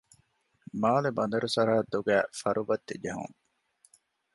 މާލެ 0.81 1.09
ބަނދަރު 1.17 1.47
ސަރަހައްދުގައި 1.55 2.25
ފަރުބައްތި 2.39 2.95
ޖެހުން 3.03 3.35